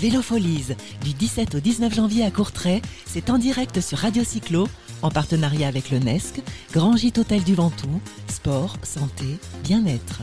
[0.00, 0.68] Vélofolies,
[1.04, 4.66] du 17 au 19 janvier à Courtrai, c'est en direct sur Radio Cyclo,
[5.02, 6.40] en partenariat avec le NESC,
[6.72, 9.26] Grand Gîte Hôtel du Ventoux, sport, santé,
[9.62, 10.22] bien-être.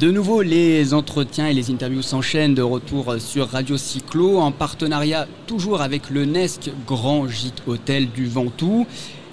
[0.00, 5.28] De nouveau, les entretiens et les interviews s'enchaînent de retour sur Radio Cyclo en partenariat
[5.46, 8.86] toujours avec le NESC Grand Gîte Hôtel du Ventoux.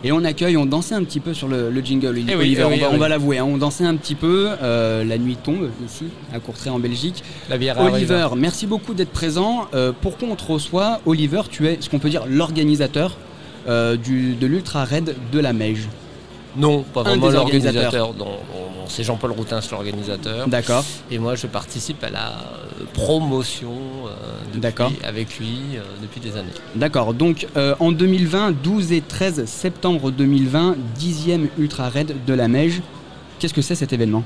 [0.04, 2.98] Et on accueille, on dansait un petit peu sur le, jingle, eh Oliver, eh on
[2.98, 3.46] va, l'avouer, hein.
[3.46, 7.22] on dansait un petit peu, euh, la nuit tombe ici, à Courtrai en Belgique.
[7.50, 9.66] La bière Oliver, merci beaucoup d'être présent.
[9.74, 13.18] Euh, pourquoi on te reçoit Oliver, tu es ce qu'on peut dire l'organisateur
[13.68, 15.90] euh, de l'Ultra Raid de la Meige.
[16.56, 18.14] Non, pas vraiment l'organisateur.
[18.88, 20.48] C'est Jean-Paul Routin, l'organisateur.
[20.48, 20.84] D'accord.
[21.12, 22.34] Et moi, je participe à la
[22.94, 23.74] promotion
[25.04, 26.50] avec lui euh, depuis des années.
[26.76, 27.14] D'accord.
[27.14, 32.82] Donc, euh, en 2020, 12 et 13 septembre 2020, 10e Ultra Raid de la Meige.
[33.40, 34.24] Qu'est-ce que c'est cet événement?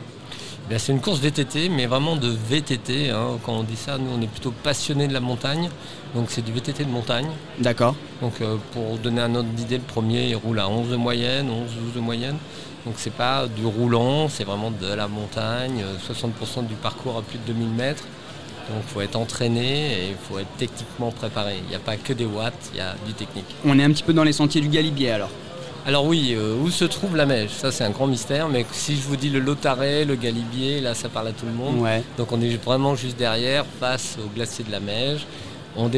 [0.69, 3.09] Ben, c'est une course VTT, mais vraiment de VTT.
[3.09, 3.37] Hein.
[3.43, 5.69] Quand on dit ça, nous on est plutôt passionnés de la montagne.
[6.15, 7.27] Donc c'est du VTT de montagne.
[7.59, 7.95] D'accord.
[8.21, 11.47] Donc euh, pour donner un ordre d'idée, le premier il roule à 11 de moyenne,
[11.47, 12.37] 11-12 de moyenne.
[12.85, 15.83] Donc c'est pas du roulant, c'est vraiment de la montagne.
[16.09, 18.03] 60% du parcours à plus de 2000 mètres.
[18.69, 21.57] Donc il faut être entraîné et il faut être techniquement préparé.
[21.61, 23.53] Il n'y a pas que des watts, il y a du technique.
[23.65, 25.29] On est un petit peu dans les sentiers du Galibier alors
[25.85, 27.51] alors oui, euh, où se trouve la Mèche?
[27.51, 30.93] Ça c'est un grand mystère, mais si je vous dis le Lotaret, le Galibier, là
[30.93, 31.85] ça parle à tout le monde.
[32.17, 35.25] Donc on est vraiment juste derrière, face au glacier de la Mèche.
[35.75, 35.89] On,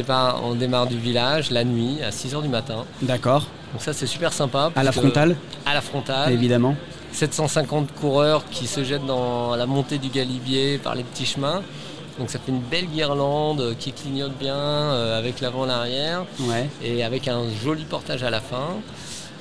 [0.44, 2.86] on démarre du village la nuit à 6h du matin.
[3.02, 3.46] D'accord.
[3.74, 4.72] Donc ça c'est super sympa.
[4.76, 6.32] À la frontale À la frontale.
[6.32, 6.76] Évidemment.
[7.12, 11.62] 750 coureurs qui se jettent dans la montée du Galibier par les petits chemins.
[12.18, 16.26] Donc ça fait une belle guirlande qui clignote bien euh, avec l'avant et l'arrière.
[16.84, 18.78] Et avec un joli portage à la fin.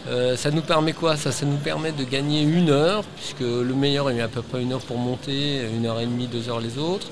[0.07, 1.17] Euh, ça nous permet quoi?
[1.17, 4.63] Ça, ça nous permet de gagner une heure, puisque le meilleur est à peu près
[4.63, 7.09] une heure pour monter, une heure et demie, deux heures les autres.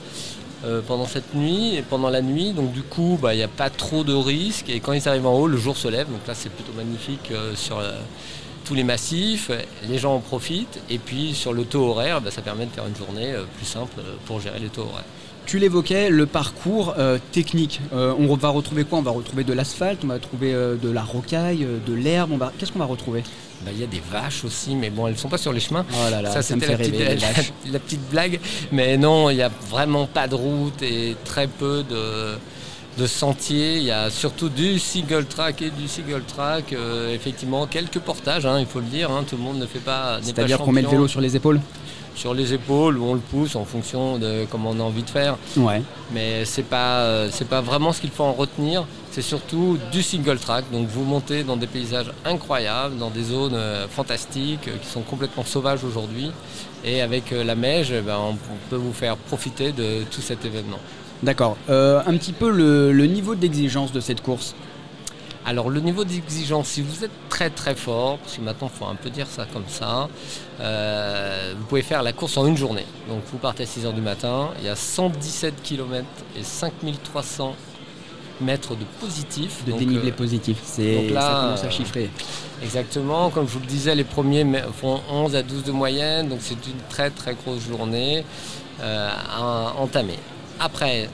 [0.65, 2.53] Euh, pendant cette nuit et pendant la nuit.
[2.53, 4.69] Donc du coup, bah, il n'y a pas trop de risques.
[4.69, 6.07] Et quand ils arrivent en haut, le jour se lève.
[6.07, 7.83] Donc là, c'est plutôt magnifique euh, sur
[8.65, 9.51] tous les massifs.
[9.89, 10.81] Les gens en profitent.
[10.89, 14.01] Et puis sur le taux horaire, bah, ça permet de faire une journée plus simple
[14.27, 15.05] pour gérer les taux horaires.
[15.47, 17.81] Tu l'évoquais, le parcours euh, technique.
[17.93, 18.99] Euh, on va retrouver quoi?
[18.99, 22.51] On va retrouver de l'asphalte, on va trouver euh, de la rocaille, de l'herbe.
[22.59, 23.23] Qu'est-ce qu'on va retrouver?
[23.65, 25.61] Bah, il y a des vaches aussi, mais bon, elles ne sont pas sur les
[25.61, 25.85] chemins.
[25.93, 26.77] Oh là là, ça, c'était la,
[27.73, 28.41] la, petite blague.
[28.71, 33.79] Mais non, il n'y a vraiment pas de route et très peu de, sentiers.
[33.79, 36.75] Il y a surtout du single track et du single track.
[37.13, 39.11] effectivement, quelques portages, hein, il faut le dire.
[39.11, 39.25] Hein.
[39.29, 40.19] tout le monde ne fait pas.
[40.23, 41.61] C'est-à-dire qu'on met le vélo sur les épaules?
[42.15, 45.11] Sur les épaules ou on le pousse en fonction de comment on a envie de
[45.11, 45.37] faire.
[45.57, 45.83] Ouais.
[46.13, 48.87] Mais c'est pas euh, c'est pas vraiment ce qu'il faut en retenir.
[49.11, 50.65] C'est surtout du single track.
[50.73, 55.03] Donc vous montez dans des paysages incroyables, dans des zones euh, fantastiques euh, qui sont
[55.03, 56.31] complètement sauvages aujourd'hui.
[56.85, 58.37] Et avec la Meige, ben, on
[58.69, 60.81] peut vous faire profiter de tout cet événement.
[61.23, 61.57] D'accord.
[61.69, 64.57] un petit peu le niveau d'exigence de cette course.
[65.45, 68.87] Alors le niveau d'exigence, si vous êtes très très fort, parce que maintenant il faut
[68.87, 70.09] un peu dire ça comme ça,
[70.61, 72.87] euh, vous pouvez faire la course en une journée.
[73.09, 76.07] Donc vous partez à 6h du matin, il y a 117 km
[76.39, 77.57] et 5300
[78.41, 79.65] mètres de positif.
[79.65, 82.11] De dénivelé euh, positif, c'est ça commence à chiffrer.
[82.63, 84.47] Exactement, comme je vous le disais, les premiers
[84.81, 88.25] font 11 à 12 de moyenne, donc c'est une très très grosse journée
[88.81, 90.19] euh, à entamer.
[90.61, 91.09] Après,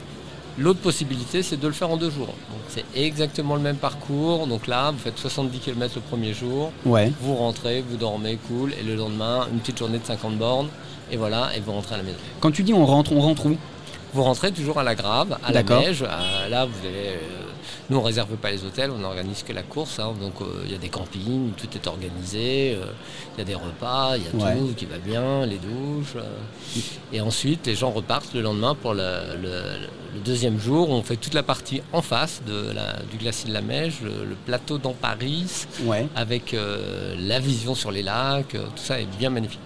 [0.59, 2.33] L'autre possibilité, c'est de le faire en deux jours.
[2.67, 4.45] c'est exactement le même parcours.
[4.45, 6.71] Donc là, vous faites 70 km le premier jour.
[6.85, 7.11] Ouais.
[7.21, 8.73] Vous rentrez, vous dormez, cool.
[8.73, 10.67] Et le lendemain, une petite journée de 50 bornes.
[11.11, 12.17] Et voilà, et vous rentrez à la maison.
[12.41, 13.57] Quand tu dis on rentre, on rentre où?
[14.13, 16.03] Vous rentrez toujours à la Grave, à la neige.
[16.03, 17.48] Euh, là, vous avez euh,
[17.89, 19.99] nous, on ne réserve pas les hôtels, on n'organise que la course.
[19.99, 20.13] Hein.
[20.19, 22.75] donc, euh, il y a des campings, tout est organisé.
[22.75, 22.85] Euh,
[23.35, 26.15] il y a des repas, il y a tout qui va bien, les douches.
[26.15, 26.79] Euh.
[27.13, 29.03] et ensuite, les gens repartent le lendemain pour le,
[30.25, 30.89] deuxième jour.
[30.89, 32.73] On fait toute la partie en face de
[33.09, 35.67] du glacier de la Mèche, le, plateau d'Amparis,
[36.15, 36.55] avec
[37.17, 38.51] la vision sur les lacs.
[38.51, 39.59] tout ça est bien magnifique.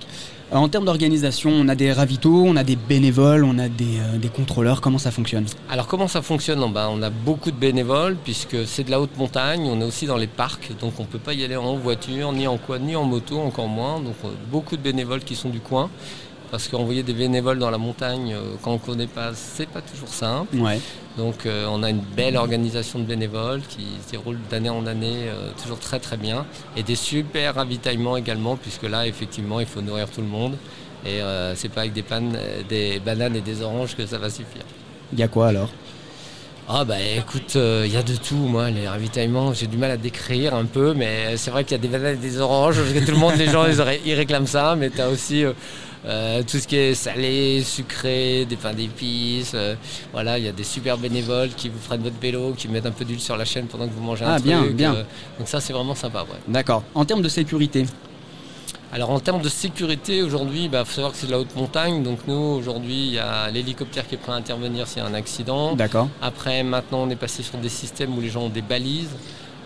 [0.54, 3.98] Euh, en termes d'organisation, on a des ravitaux, on a des bénévoles, on a des,
[4.00, 4.82] euh, contrôleurs.
[4.82, 5.46] Comment ça fonctionne?
[5.70, 6.60] Alors comment ça fonctionne?
[6.72, 9.68] Ben, On a beaucoup de bénévoles puisque c'est de la haute montagne.
[9.68, 12.32] On est aussi dans les parcs, donc on ne peut pas y aller en voiture,
[12.32, 14.00] ni en quad, ni en moto, encore moins.
[14.00, 15.90] Donc euh, beaucoup de bénévoles qui sont du coin
[16.54, 19.82] parce qu'envoyer des bénévoles dans la montagne euh, quand on ne connaît pas, c'est pas
[19.82, 20.56] toujours simple.
[21.18, 25.30] Donc euh, on a une belle organisation de bénévoles qui se déroule d'année en année
[25.30, 26.46] euh, toujours très très bien.
[26.78, 30.56] Et des super ravitaillements également, puisque là effectivement il faut nourrir tout le monde.
[31.08, 31.22] Et
[31.56, 32.38] c'est pas avec des, pannes,
[32.70, 34.64] des bananes et des oranges que ça va suffire.
[35.12, 35.70] Il y a quoi alors?
[36.70, 39.98] Ah bah écoute, il y a de tout, moi, les ravitaillements, j'ai du mal à
[39.98, 42.94] décrire un peu, mais c'est vrai qu'il y a des bananes et des oranges, parce
[42.94, 45.52] que tout le monde, les gens, ils, réclament ça, mais tu as aussi Euh,
[46.04, 49.54] tout ce qui est salé, sucré, des pains d'épices.
[49.56, 49.76] Euh,
[50.12, 52.92] voilà, il y a des super bénévoles qui vous freinent votre vélo, qui mettent un
[52.92, 54.46] peu d'huile sur la chaîne pendant que vous mangez un ah, truc.
[54.46, 54.94] bien, bien.
[55.38, 56.26] donc ça, c'est vraiment sympa.
[56.48, 56.84] D'accord.
[56.94, 57.86] En termes de sécurité?
[58.94, 61.56] Alors en termes de sécurité, aujourd'hui, il bah, faut savoir que c'est de la haute
[61.56, 62.04] montagne.
[62.04, 65.08] Donc nous, aujourd'hui, il y a l'hélicoptère qui est prêt à intervenir s'il y a
[65.08, 65.76] un accident.
[65.76, 66.10] D'accord.
[66.22, 69.10] Après, maintenant, on est passé sur des systèmes où les gens ont des balises.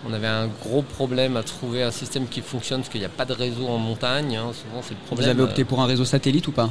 [0.05, 3.09] On avait un gros problème à trouver un système qui fonctionne parce qu'il n'y a
[3.09, 4.35] pas de réseau en montagne.
[4.35, 4.51] Hein.
[4.53, 5.25] Souvent, c'est le problème.
[5.25, 6.69] Vous avez opté pour un réseau satellite ou pas?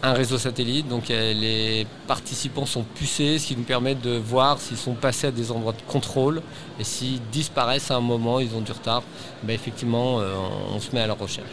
[0.00, 4.76] Un réseau satellite, donc les participants sont pucés, ce qui nous permet de voir s'ils
[4.76, 6.40] sont passés à des endroits de contrôle
[6.78, 9.02] et s'ils disparaissent à un moment, ils ont du retard,
[9.42, 10.34] ben effectivement euh,
[10.72, 11.50] on se met à leur recherche.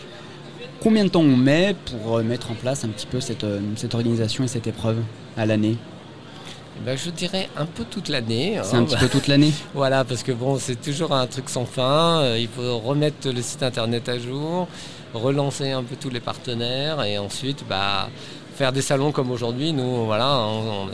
[0.80, 3.62] Combien de temps on met pour euh, mettre en place un petit peu cette, euh,
[3.78, 5.02] cette organisation et cette épreuve
[5.38, 5.78] à l'année?
[6.84, 8.58] Ben, je dirais un peu toute l'année.
[8.58, 8.64] Hein.
[8.64, 11.66] C'est un petit peu toute l'année Voilà, parce que bon, c'est toujours un truc sans
[11.66, 12.22] fin.
[12.22, 14.68] Euh, il faut remettre le site internet à jour,
[15.14, 18.10] relancer un peu tous les partenaires et ensuite bah,
[18.56, 19.74] faire des salons comme aujourd'hui.
[19.74, 20.48] Nous, voilà,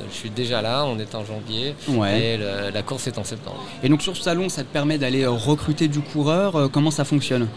[0.10, 2.38] je suis déjà là, on est en janvier et
[2.74, 3.64] la course est en septembre.
[3.84, 6.70] Et donc sur ce salon, ça te permet d'aller recruter du coureur.
[6.72, 7.48] Comment ça fonctionne?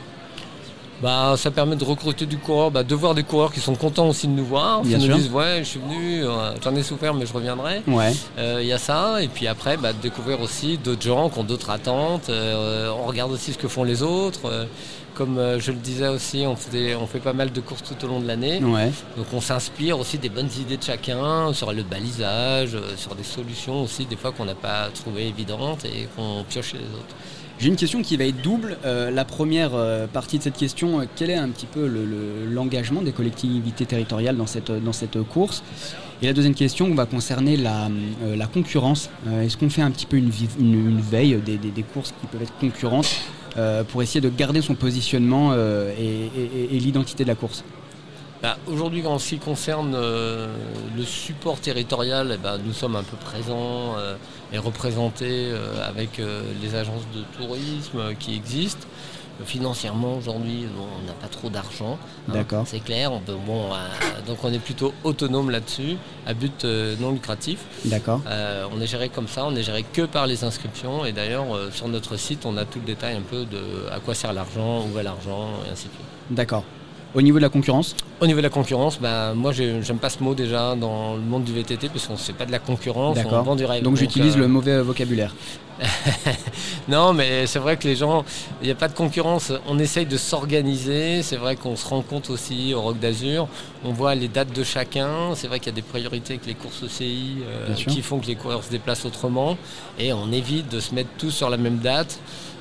[1.05, 4.09] Bah, ça permet de recruter du coureur, bah, de voir des coureurs qui sont contents
[4.09, 7.13] aussi de nous voir, qui nous disent ouais je suis venu, euh, j'en ai souffert
[7.13, 7.83] mais je reviendrai.
[7.87, 8.13] Il ouais.
[8.39, 11.45] euh, y a ça, et puis après bah, de découvrir aussi d'autres gens qui ont
[11.45, 14.47] d'autres attentes, euh, on regarde aussi ce que font les autres.
[14.47, 14.65] Euh,
[15.15, 16.57] comme je le disais aussi, on,
[17.01, 18.61] on fait pas mal de courses tout au long de l'année.
[18.65, 18.91] Ouais.
[19.17, 23.83] Donc on s'inspire aussi des bonnes idées de chacun sur le balisage, sur des solutions
[23.83, 27.15] aussi des fois qu'on n'a pas trouvées évidentes et qu'on pioche chez les autres.
[27.59, 28.77] J'ai une question qui va être double.
[28.85, 31.89] Euh, la première euh, partie de cette question, euh, quel est un petit peu
[32.51, 35.63] l'engagement des collectivités territoriales dans cette, course?
[36.21, 37.89] Et la deuxième question va concerner la,
[38.53, 39.11] concurrence.
[39.41, 43.21] Est-ce qu'on fait un petit peu une, veille des, courses qui peuvent être concurrentes
[43.89, 47.65] pour essayer de garder son positionnement et l'identité de la course?
[48.49, 53.17] Bah, aujourd'hui, en ce qui concerne le support territorial, eh ben, nous sommes un peu
[53.17, 53.97] présents
[54.55, 58.87] et représentés euh, avec euh, les agences de tourisme qui existent.
[59.45, 61.99] Financièrement, aujourd'hui, on n'a pas trop d'argent.
[62.29, 62.65] Hein, D'accord.
[62.69, 63.13] C'est clair.
[63.13, 63.77] On peut, bon, euh,
[64.29, 66.65] donc on est plutôt autonome là-dessus, à but
[67.01, 67.59] non lucratif.
[67.85, 68.21] D'accord.
[68.73, 69.45] on est géré comme ça.
[69.45, 71.05] On est géré que par les inscriptions.
[71.05, 74.15] Et d'ailleurs, sur notre site, on a tout le détail un peu de à quoi
[74.15, 76.07] sert l'argent, où va l'argent, et ainsi de suite.
[76.31, 76.63] D'accord.
[77.15, 80.23] Au niveau de la concurrence Au niveau de la concurrence, bah, moi j'aime pas ce
[80.23, 83.19] mot déjà dans le monde du VTT parce qu'on ne fait pas de la concurrence,
[83.25, 83.83] on vend du rêve.
[83.83, 85.35] Donc, j'utilise le euh, mauvais vocabulaire.
[86.89, 88.25] non, mais c'est vrai que les gens,
[88.63, 89.53] il n'y a pas de concurrence.
[89.67, 91.23] On essaye de s'organiser.
[91.23, 93.49] C'est vrai qu'on se rend compte aussi au Rock d'Azur.
[93.85, 95.35] On voit les dates de chacun.
[95.35, 98.27] C'est vrai qu'il y a des priorités avec les courses OCI euh, qui font que
[98.27, 99.57] les coureurs se déplacent autrement.
[99.99, 102.19] Et on évite de se mettre tous sur la même date.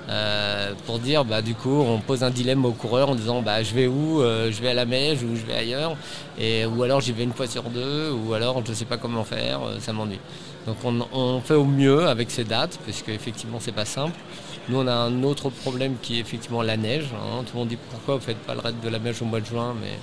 [0.09, 3.63] Euh, pour dire bah du coup on pose un dilemme au coureur en disant bah
[3.63, 5.95] je vais où euh, je vais à la mèche ou je vais ailleurs
[6.37, 8.97] et ou alors j'y vais une fois sur deux ou alors je ne sais pas
[8.97, 10.19] comment faire euh, ça m'ennuie
[10.67, 10.75] donc
[11.13, 14.19] on, fait au mieux avec ces dates parce qu'effectivement c'est pas simple
[14.67, 17.43] nous on a un autre problème qui est effectivement la neige hein.
[17.45, 19.39] tout le monde dit pourquoi vous faites pas le raid de la mèche au mois
[19.39, 19.97] de juin mais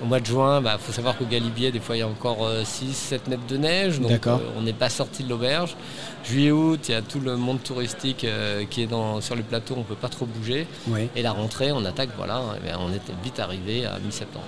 [0.00, 2.08] au mois de juin, il bah, faut savoir qu'au Galibier, des fois, il y a
[2.08, 4.00] encore 6-7 euh, mètres de neige.
[4.00, 5.76] Donc, euh, on n'est pas sorti de l'auberge.
[6.24, 9.74] Juillet-août, il y a tout le monde touristique euh, qui est dans, sur le plateau,
[9.76, 10.66] on ne peut pas trop bouger.
[11.14, 14.46] Et la rentrée, on attaque, voilà, eh on était vite arrivé à mi-septembre.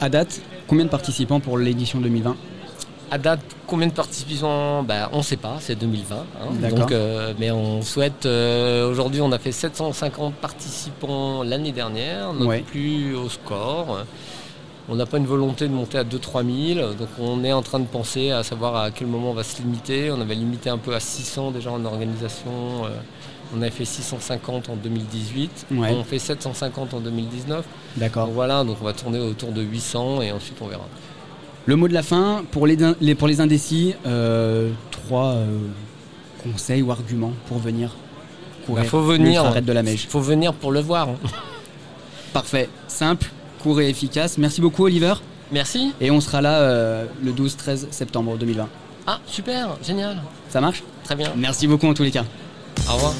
[0.00, 2.36] À date, combien de participants pour l'édition 2020
[3.10, 4.82] à date, combien de participants?
[4.82, 6.16] Bah, On ne sait pas, c'est 2020.
[6.16, 6.68] Hein.
[6.68, 6.92] donc,
[7.38, 8.26] mais on souhaite.
[8.26, 14.04] Aujourd'hui, on a fait 750 participants l'année dernière, non plus au score.
[14.90, 17.78] On n'a pas une volonté de monter à 2-3 000, donc on est en train
[17.78, 20.10] de penser à savoir à quel moment on va se limiter.
[20.10, 22.86] On avait limité un peu à 600 déjà en organisation.
[22.86, 22.88] Euh,
[23.54, 25.66] on avait fait 650 en 2018.
[25.78, 27.64] On fait 750 en 2019.
[27.96, 28.28] D'accord.
[28.28, 30.86] Voilà, donc on va tourner autour de 800 et ensuite on verra.
[31.66, 35.58] Le mot de la fin, pour les, pour les indécis, euh, trois euh,
[36.42, 37.94] conseils ou arguments pour venir
[38.64, 38.84] courir.
[38.84, 39.62] Il bah, faut venir.
[39.62, 41.08] de la Il faut venir pour le voir.
[42.32, 44.38] Parfait, simple, court et efficace.
[44.38, 45.14] Merci beaucoup Oliver.
[45.52, 45.92] Merci.
[46.00, 48.68] Et on sera là euh, le 12-13 septembre 2020.
[49.06, 50.20] Ah super, génial.
[50.50, 50.82] Ça marche?
[51.04, 51.32] Très bien.
[51.36, 52.24] Merci beaucoup en tous les cas.
[52.88, 53.14] Au revoir.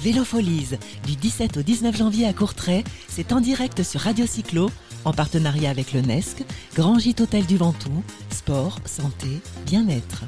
[0.00, 0.70] Vélofolies,
[1.06, 4.70] du 17 au 19 janvier à Courtrai, c'est en direct sur Radio Cyclo,
[5.04, 6.44] en partenariat avec le NESC,
[6.76, 10.22] Grand Gîte Hôtel du Ventoux, sport, santé, bien-être.